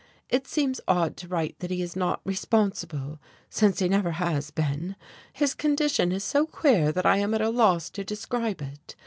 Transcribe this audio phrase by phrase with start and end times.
[0.29, 3.19] It seems odd to write that he is not responsible,
[3.51, 4.95] since he never has been,
[5.31, 8.95] his condition is so queer that I am at a loss to describe it.